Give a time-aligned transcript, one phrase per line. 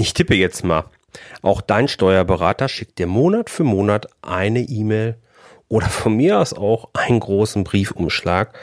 [0.00, 0.84] Ich tippe jetzt mal.
[1.42, 5.18] Auch dein Steuerberater schickt dir Monat für Monat eine E-Mail
[5.68, 8.58] oder von mir aus auch einen großen Briefumschlag,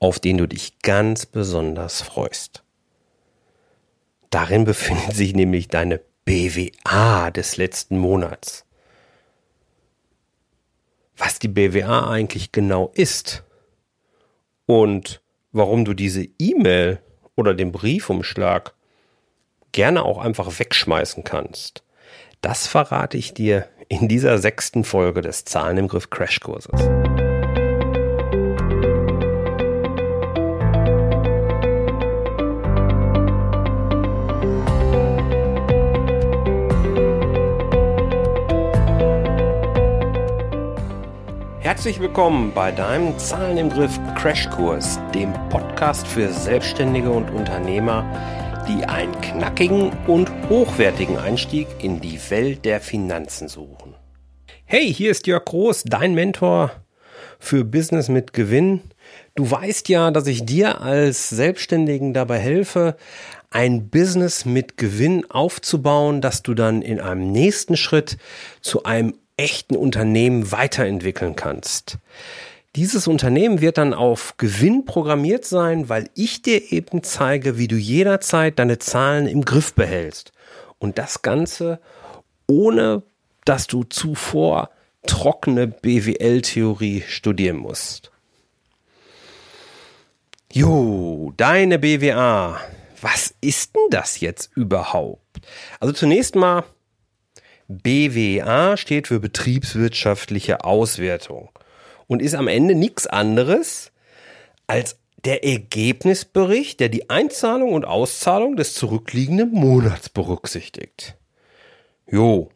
[0.00, 2.62] auf den du dich ganz besonders freust.
[4.28, 8.66] Darin befindet sich nämlich deine BWA des letzten Monats.
[11.16, 13.44] Was die BWA eigentlich genau ist
[14.66, 15.22] und
[15.52, 17.00] warum du diese E-Mail
[17.34, 18.74] oder den Briefumschlag
[19.72, 21.82] gerne auch einfach wegschmeißen kannst,
[22.42, 26.88] das verrate ich dir in dieser sechsten Folge des Zahlen im Griff Crashkurses.
[41.60, 48.04] Herzlich willkommen bei deinem Zahlen im Griff Crashkurs, dem Podcast für Selbstständige und Unternehmer,
[48.68, 53.94] die einen knackigen und hochwertigen Einstieg in die Welt der Finanzen suchen.
[54.64, 56.70] Hey, hier ist Jörg Groß, dein Mentor
[57.38, 58.80] für Business mit Gewinn.
[59.34, 62.96] Du weißt ja, dass ich dir als Selbstständigen dabei helfe,
[63.50, 68.16] ein Business mit Gewinn aufzubauen, dass du dann in einem nächsten Schritt
[68.60, 71.98] zu einem echten Unternehmen weiterentwickeln kannst.
[72.74, 77.76] Dieses Unternehmen wird dann auf Gewinn programmiert sein, weil ich dir eben zeige, wie du
[77.76, 80.32] jederzeit deine Zahlen im Griff behältst.
[80.78, 81.80] Und das Ganze
[82.46, 83.02] ohne,
[83.44, 84.70] dass du zuvor
[85.06, 88.10] trockene BWL-Theorie studieren musst.
[90.50, 92.58] Jo, deine BWA.
[93.00, 95.40] Was ist denn das jetzt überhaupt?
[95.80, 96.64] Also zunächst mal,
[97.68, 101.50] BWA steht für betriebswirtschaftliche Auswertung
[102.12, 103.90] und ist am Ende nichts anderes
[104.66, 111.16] als der Ergebnisbericht, der die Einzahlung und Auszahlung des zurückliegenden Monats berücksichtigt.
[112.06, 112.50] Jo,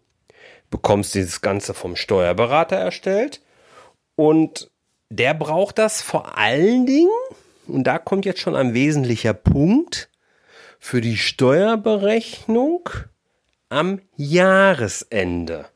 [0.70, 3.40] bekommst dieses Ganze vom Steuerberater erstellt
[4.14, 4.70] und
[5.08, 7.08] der braucht das vor allen Dingen,
[7.66, 10.10] und da kommt jetzt schon ein wesentlicher Punkt,
[10.78, 12.90] für die Steuerberechnung
[13.70, 15.66] am Jahresende.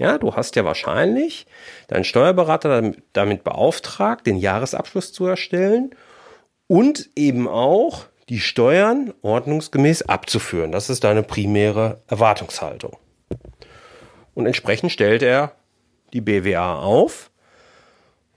[0.00, 1.46] Ja, du hast ja wahrscheinlich
[1.86, 5.90] deinen Steuerberater damit beauftragt, den Jahresabschluss zu erstellen
[6.68, 10.72] und eben auch die Steuern ordnungsgemäß abzuführen.
[10.72, 12.96] Das ist deine primäre Erwartungshaltung.
[14.32, 15.52] Und entsprechend stellt er
[16.14, 17.30] die BWA auf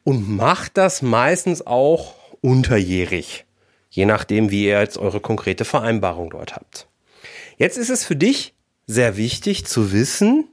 [0.03, 3.45] und macht das meistens auch unterjährig,
[3.89, 6.89] je nachdem, wie ihr jetzt eure konkrete Vereinbarung dort habt.
[7.55, 8.53] Jetzt ist es für dich
[8.85, 10.49] sehr wichtig zu wissen,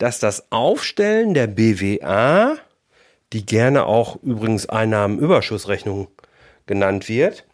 [0.00, 2.56] dass das Aufstellen der BWA,
[3.34, 6.08] die gerne auch übrigens Einnahmenüberschussrechnung
[6.64, 7.44] genannt wird,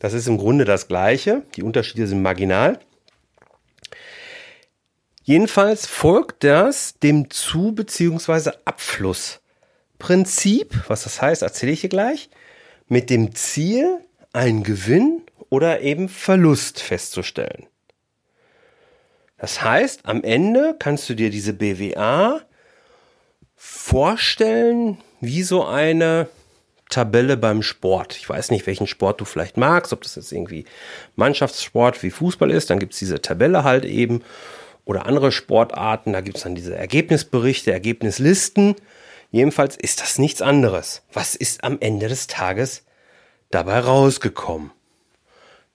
[0.00, 2.80] das ist im Grunde das gleiche, die Unterschiede sind marginal.
[5.22, 8.50] Jedenfalls folgt das dem Zu- bzw.
[8.64, 12.30] Abflussprinzip, was das heißt, erzähle ich dir gleich,
[12.88, 14.00] mit dem Ziel,
[14.32, 17.68] einen Gewinn oder eben Verlust festzustellen.
[19.42, 22.42] Das heißt, am Ende kannst du dir diese BWA
[23.56, 26.28] vorstellen wie so eine
[26.88, 28.16] Tabelle beim Sport.
[28.16, 30.64] Ich weiß nicht, welchen Sport du vielleicht magst, ob das jetzt irgendwie
[31.16, 34.22] Mannschaftssport wie Fußball ist, dann gibt es diese Tabelle halt eben.
[34.84, 38.76] Oder andere Sportarten, da gibt es dann diese Ergebnisberichte, Ergebnislisten.
[39.32, 41.02] Jedenfalls ist das nichts anderes.
[41.12, 42.84] Was ist am Ende des Tages
[43.50, 44.70] dabei rausgekommen?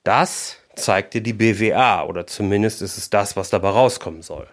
[0.04, 4.46] Das zeigt dir die BWA oder zumindest ist es das, was dabei rauskommen soll.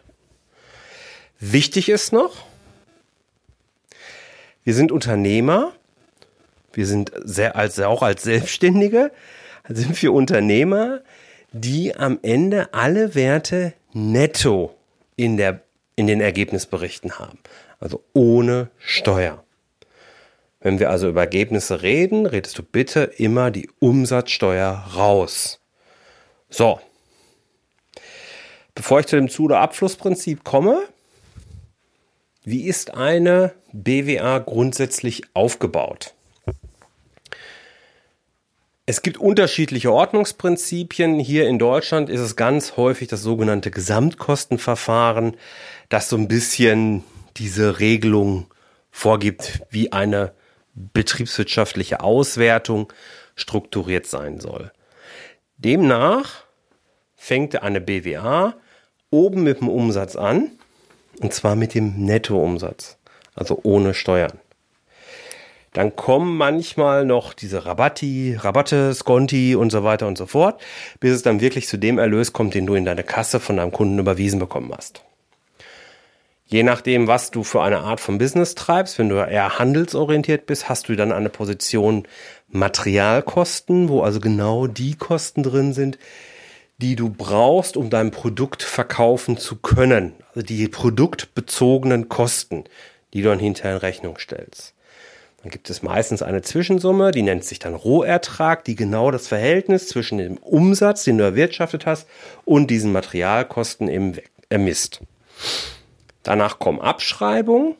[1.40, 2.46] Wichtig ist noch,
[4.64, 5.74] wir sind Unternehmer,
[6.74, 9.12] wir sind sehr, als, auch als Selbstständige,
[9.68, 11.02] sind wir Unternehmer,
[11.52, 14.76] die am Ende alle Werte netto
[15.16, 15.62] in, der,
[15.96, 17.40] in den Ergebnisberichten haben.
[17.80, 19.44] Also ohne Steuer.
[20.60, 25.60] Wenn wir also über Ergebnisse reden, redest du bitte immer die Umsatzsteuer raus.
[26.56, 26.80] So.
[28.76, 30.88] Bevor ich zu dem Zu- oder Abflussprinzip komme,
[32.46, 36.14] wie ist eine BWA grundsätzlich aufgebaut?
[38.86, 41.20] Es gibt unterschiedliche Ordnungsprinzipien.
[41.20, 45.36] Hier in Deutschland ist es ganz häufig das sogenannte Gesamtkostenverfahren,
[45.90, 47.04] das so ein bisschen
[47.36, 48.46] diese Regelung
[48.92, 50.32] vorgibt, wie eine
[50.74, 52.94] betriebswirtschaftliche Auswertung
[53.36, 54.72] strukturiert sein soll.
[55.58, 56.45] Demnach
[57.16, 58.56] fängt eine BWA
[59.10, 60.52] oben mit dem Umsatz an,
[61.22, 62.98] und zwar mit dem Nettoumsatz,
[63.34, 64.40] also ohne Steuern.
[65.76, 70.62] Dann kommen manchmal noch diese Rabatti, Rabatte, Sconti und so weiter und so fort,
[71.02, 73.74] bis es dann wirklich zu dem Erlös kommt, den du in deine Kasse von deinem
[73.74, 75.04] Kunden überwiesen bekommen hast.
[76.48, 80.70] Je nachdem, was du für eine Art von Business treibst, wenn du eher handelsorientiert bist,
[80.70, 82.08] hast du dann eine Position
[82.48, 85.98] Materialkosten, wo also genau die Kosten drin sind,
[86.78, 90.14] die du brauchst, um dein Produkt verkaufen zu können.
[90.30, 92.66] Also die produktbezogenen Kosten,
[93.14, 94.74] die du dann hinterher in Rechnung stellst.
[95.42, 99.88] Dann gibt es meistens eine Zwischensumme, die nennt sich dann Rohertrag, die genau das Verhältnis
[99.88, 102.08] zwischen dem Umsatz, den du erwirtschaftet hast,
[102.46, 104.16] und diesen Materialkosten eben
[104.50, 105.02] ermisst.
[106.24, 107.76] Danach kommen Abschreibungen,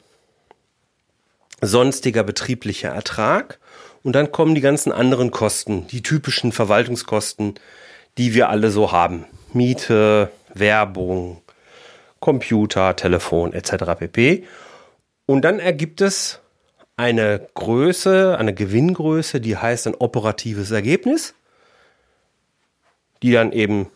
[1.60, 3.60] sonstiger betrieblicher Ertrag
[4.04, 7.56] und dann kommen die ganzen anderen Kosten, die typischen Verwaltungskosten,
[8.18, 9.26] die wir alle so haben.
[9.54, 11.42] Miete, Werbung,
[12.20, 14.00] Computer, Telefon etc.
[14.00, 14.44] pp.
[15.26, 16.40] Und dann ergibt es
[16.98, 21.36] eine Größe, eine Gewinngröße, die heißt ein operatives Ergebnis,
[23.22, 23.88] die dann eben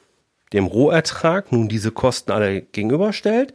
[0.54, 3.54] dem Rohertrag nun diese Kosten alle gegenüberstellt.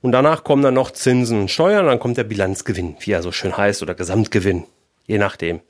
[0.00, 3.32] Und danach kommen dann noch Zinsen und Steuern, dann kommt der Bilanzgewinn, wie er so
[3.32, 4.64] schön heißt, oder Gesamtgewinn,
[5.06, 5.60] je nachdem.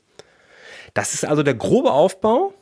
[0.93, 2.53] Das ist also der grobe Aufbau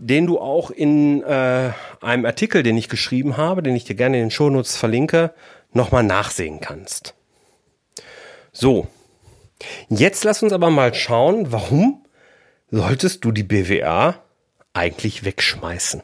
[0.00, 4.18] den du auch in äh, einem Artikel, den ich geschrieben habe, den ich dir gerne
[4.18, 5.34] in den Shownotes verlinke,
[5.72, 7.14] nochmal nachsehen kannst.
[8.52, 8.86] So,
[9.88, 12.06] jetzt lass uns aber mal schauen, warum
[12.70, 14.22] solltest du die BWA
[14.72, 16.02] eigentlich wegschmeißen?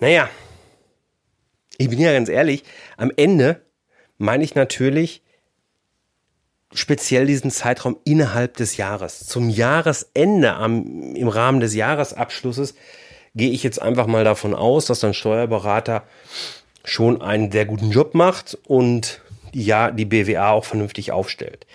[0.00, 0.30] Naja,
[1.76, 2.64] ich bin ja ganz ehrlich,
[2.96, 3.60] am Ende
[4.16, 5.22] meine ich natürlich
[6.74, 9.26] speziell diesen Zeitraum innerhalb des Jahres.
[9.26, 12.74] Zum Jahresende, am, im Rahmen des Jahresabschlusses,
[13.34, 16.04] gehe ich jetzt einfach mal davon aus, dass ein Steuerberater
[16.84, 19.22] schon einen sehr guten Job macht und
[19.52, 21.66] ja, die BWA auch vernünftig aufstellt.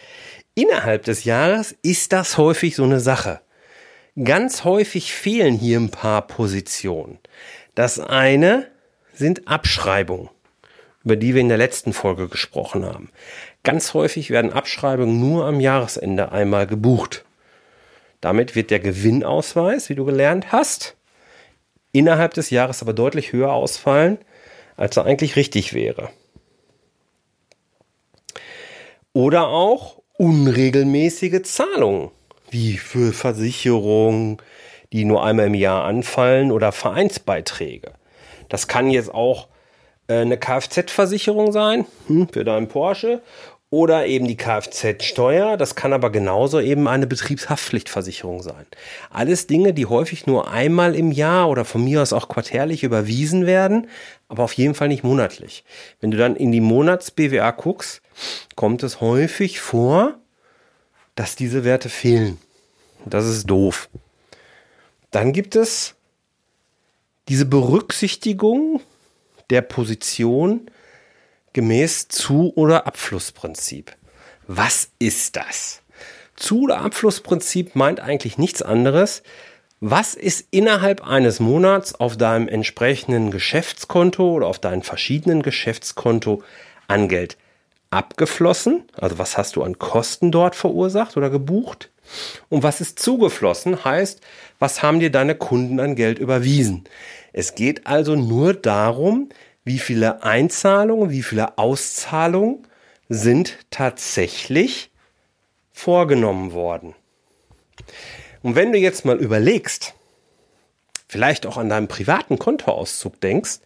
[0.54, 3.40] Innerhalb des Jahres ist das häufig so eine Sache.
[4.22, 7.20] Ganz häufig fehlen hier ein paar Positionen.
[7.76, 8.68] Das eine
[9.14, 10.30] sind Abschreibungen,
[11.04, 13.10] über die wir in der letzten Folge gesprochen haben.
[13.64, 17.26] Ganz häufig werden Abschreibungen nur am Jahresende einmal gebucht.
[18.22, 20.96] Damit wird der Gewinnausweis, wie du gelernt hast,
[21.92, 24.18] innerhalb des Jahres aber deutlich höher ausfallen,
[24.76, 26.10] als er eigentlich richtig wäre.
[29.14, 32.12] Oder auch unregelmäßige Zahlungen,
[32.50, 34.38] wie für Versicherungen,
[34.92, 37.94] die nur einmal im Jahr anfallen oder Vereinsbeiträge.
[38.50, 39.48] Das kann jetzt auch
[40.10, 43.22] eine Kfz-Versicherung sein hm, für deinen Porsche
[43.70, 45.56] oder eben die Kfz-Steuer.
[45.56, 48.66] Das kann aber genauso eben eine Betriebshaftpflichtversicherung sein.
[49.12, 53.46] Alles Dinge, die häufig nur einmal im Jahr oder von mir aus auch quartärlich überwiesen
[53.46, 53.88] werden,
[54.28, 55.64] aber auf jeden Fall nicht monatlich.
[56.02, 58.02] Wenn du dann in die Monats-BWA guckst,
[58.56, 60.16] kommt es häufig vor,
[61.16, 62.40] dass diese Werte fehlen.
[63.06, 63.90] Das ist doof.
[65.12, 65.96] Dann gibt es
[67.28, 68.82] diese Berücksichtigung
[69.50, 70.70] der Position
[71.54, 73.96] gemäß Zu- oder Abflussprinzip.
[74.48, 75.82] Was ist das?
[76.36, 79.24] Zu- oder Abflussprinzip meint eigentlich nichts anderes.
[79.82, 86.44] Was ist innerhalb eines Monats auf deinem entsprechenden Geschäftskonto oder auf deinem verschiedenen Geschäftskonto
[86.88, 87.38] an Geld
[87.90, 88.84] abgeflossen?
[88.94, 91.90] Also was hast du an Kosten dort verursacht oder gebucht?
[92.50, 93.84] Und was ist zugeflossen?
[93.84, 94.22] Heißt,
[94.58, 96.84] was haben dir deine Kunden an Geld überwiesen?
[97.34, 99.30] Es geht also nur darum,
[99.64, 102.68] wie viele Einzahlungen, wie viele Auszahlungen
[103.08, 104.92] sind tatsächlich
[105.72, 106.96] vorgenommen worden.
[108.42, 109.94] Und wenn du jetzt mal überlegst,
[111.08, 113.60] vielleicht auch an deinem privaten Kontoauszug denkst,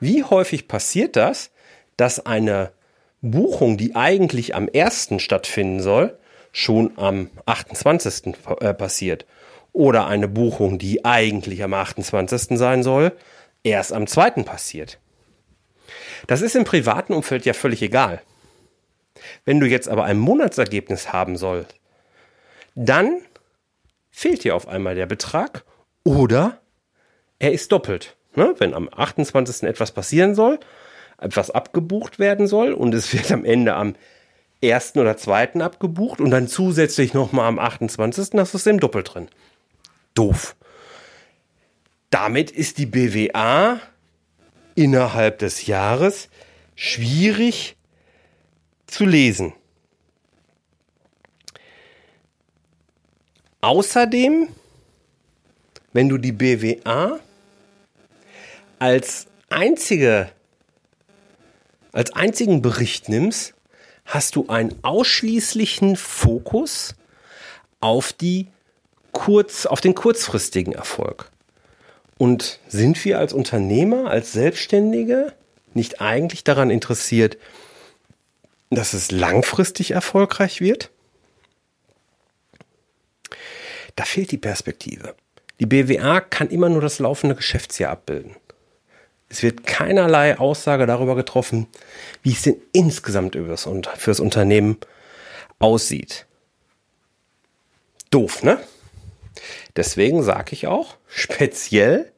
[0.00, 1.50] wie häufig passiert das,
[1.96, 2.72] dass eine
[3.22, 5.14] Buchung, die eigentlich am 1.
[5.18, 6.18] stattfinden soll,
[6.56, 8.34] schon am 28.
[8.60, 9.26] Äh, passiert.
[9.74, 12.56] Oder eine Buchung, die eigentlich am 28.
[12.56, 13.12] sein soll,
[13.62, 14.42] erst am 2.
[14.42, 14.98] passiert.
[16.26, 18.22] Das ist im privaten Umfeld ja völlig egal.
[19.44, 21.74] Wenn du jetzt aber ein Monatsergebnis haben sollst,
[22.74, 23.20] dann
[24.10, 25.62] fehlt dir auf einmal der Betrag
[26.04, 26.58] oder
[27.38, 28.16] er ist doppelt.
[28.34, 28.54] Ne?
[28.56, 29.64] Wenn am 28.
[29.64, 30.58] etwas passieren soll,
[31.18, 33.94] etwas abgebucht werden soll und es wird am Ende am
[34.62, 34.96] 1.
[34.96, 35.54] oder 2.
[35.60, 38.30] abgebucht und dann zusätzlich nochmal am 28.
[38.34, 39.28] hast du es im Doppel drin.
[40.14, 40.56] Doof.
[42.10, 43.80] Damit ist die BWA
[44.74, 46.28] innerhalb des Jahres
[46.74, 47.76] schwierig
[48.86, 49.52] zu lesen.
[53.60, 54.48] Außerdem,
[55.92, 57.18] wenn du die BWA
[58.78, 60.30] als einzige
[61.96, 63.54] als einzigen Bericht nimmst,
[64.06, 66.94] hast du einen ausschließlichen Fokus
[67.80, 68.48] auf die
[69.12, 71.30] kurz, auf den kurzfristigen Erfolg.
[72.18, 75.34] Und sind wir als Unternehmer, als Selbstständige
[75.74, 77.36] nicht eigentlich daran interessiert,
[78.70, 80.90] dass es langfristig erfolgreich wird?
[83.96, 85.14] Da fehlt die Perspektive.
[85.60, 88.36] Die BWA kann immer nur das laufende Geschäftsjahr abbilden.
[89.36, 91.66] Es wird keinerlei Aussage darüber getroffen,
[92.22, 94.78] wie es denn insgesamt für das Unternehmen
[95.58, 96.24] aussieht.
[98.08, 98.58] Doof, ne?
[99.76, 102.10] Deswegen sage ich auch, speziell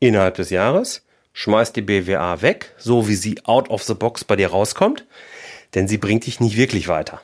[0.00, 1.02] innerhalb des Jahres,
[1.32, 5.06] schmeiß die BWA weg, so wie sie out of the box bei dir rauskommt,
[5.74, 7.22] denn sie bringt dich nicht wirklich weiter.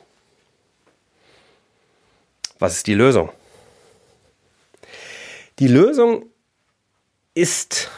[2.57, 3.33] Was ist die Lösung?
[5.59, 6.27] Die Lösung
[7.33, 7.89] ist,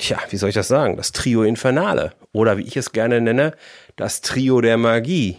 [0.00, 0.96] tja, wie soll ich das sagen?
[0.96, 2.12] Das Trio Infernale.
[2.32, 3.54] Oder wie ich es gerne nenne,
[3.96, 5.38] das Trio der Magie.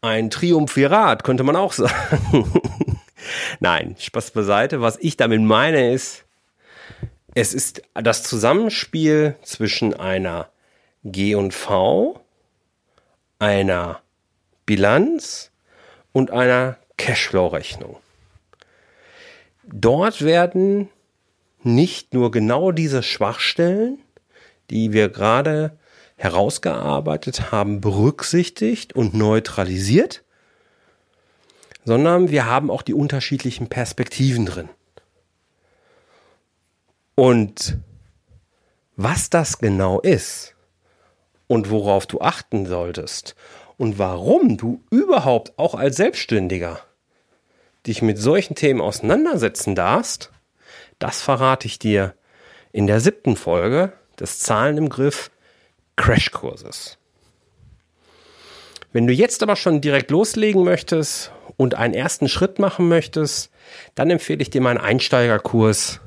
[0.00, 2.52] Ein Triumphirat könnte man auch sagen.
[3.60, 4.80] Nein, Spaß beiseite.
[4.80, 6.24] Was ich damit meine ist,
[7.34, 10.48] es ist das Zusammenspiel zwischen einer
[11.04, 12.20] G und V,
[13.38, 14.00] einer
[14.64, 15.50] Bilanz
[16.12, 17.96] und einer Cashflow-Rechnung.
[19.64, 20.88] Dort werden
[21.66, 23.98] nicht nur genau diese Schwachstellen,
[24.70, 25.78] die wir gerade
[26.16, 30.24] herausgearbeitet haben, berücksichtigt und neutralisiert,
[31.84, 34.68] sondern wir haben auch die unterschiedlichen Perspektiven drin.
[37.14, 37.78] Und
[38.96, 40.54] was das genau ist
[41.46, 43.36] und worauf du achten solltest
[43.76, 46.80] und warum du überhaupt auch als Selbstständiger
[47.86, 50.32] dich mit solchen Themen auseinandersetzen darfst,
[50.98, 52.14] das verrate ich dir
[52.72, 55.30] in der siebten Folge des Zahlen im Griff
[55.96, 56.98] Crashkurses.
[58.92, 63.50] Wenn du jetzt aber schon direkt loslegen möchtest und einen ersten Schritt machen möchtest,
[63.94, 66.00] dann empfehle ich dir meinen Einsteigerkurs,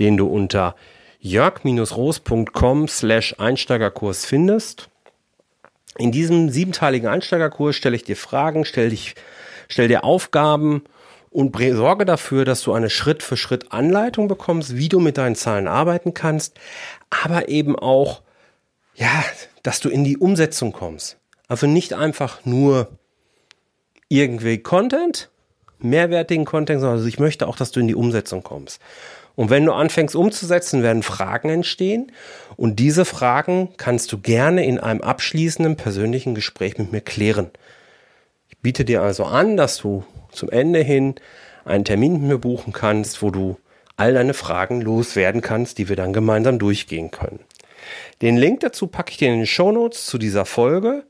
[0.00, 0.74] den du unter
[1.20, 4.88] jörg-roos.com slash Einsteigerkurs findest.
[5.98, 9.14] In diesem siebenteiligen Einsteigerkurs stelle ich dir Fragen, stelle dich,
[9.68, 10.82] stell dir Aufgaben
[11.36, 15.34] und sorge dafür, dass du eine Schritt für Schritt Anleitung bekommst, wie du mit deinen
[15.36, 16.58] Zahlen arbeiten kannst,
[17.10, 18.22] aber eben auch,
[18.94, 19.22] ja,
[19.62, 21.18] dass du in die Umsetzung kommst.
[21.46, 22.88] Also nicht einfach nur
[24.08, 25.28] irgendwie Content,
[25.78, 28.80] mehrwertigen Content, sondern also ich möchte auch, dass du in die Umsetzung kommst.
[29.34, 32.12] Und wenn du anfängst umzusetzen, werden Fragen entstehen.
[32.56, 37.50] Und diese Fragen kannst du gerne in einem abschließenden persönlichen Gespräch mit mir klären.
[38.48, 40.02] Ich biete dir also an, dass du
[40.36, 41.14] zum Ende hin
[41.64, 43.58] einen Termin mit mir buchen kannst, wo du
[43.96, 47.40] all deine Fragen loswerden kannst, die wir dann gemeinsam durchgehen können.
[48.22, 51.04] Den Link dazu packe ich dir in den Shownotes zu dieser Folge.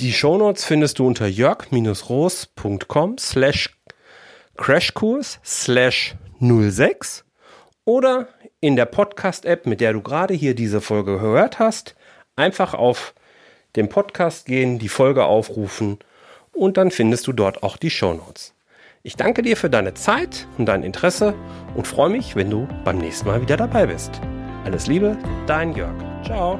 [0.00, 3.78] Die Shownotes findest du unter jörg-roos.com slash
[4.56, 7.24] crashkurs slash 06
[7.84, 8.28] oder
[8.60, 11.94] in der Podcast-App, mit der du gerade hier diese Folge gehört hast,
[12.36, 13.14] einfach auf
[13.76, 15.98] den Podcast gehen, die Folge aufrufen
[16.56, 18.54] und dann findest du dort auch die Shownotes.
[19.02, 21.34] Ich danke dir für deine Zeit und dein Interesse
[21.76, 24.20] und freue mich, wenn du beim nächsten Mal wieder dabei bist.
[24.64, 25.94] Alles Liebe, dein Jörg.
[26.24, 26.58] Ciao.